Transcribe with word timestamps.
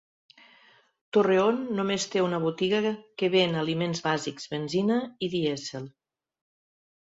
Torreón 1.17 1.59
només 1.79 2.07
té 2.15 2.23
una 2.27 2.39
botiga 2.45 2.79
que 3.23 3.29
ven 3.35 3.53
aliments 3.65 4.03
bàsics, 4.09 4.49
benzina 4.55 4.99
i 5.29 5.31
dièsel. 5.37 5.87